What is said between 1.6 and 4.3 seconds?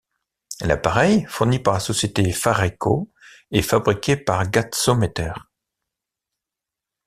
la société Fareco est fabriqué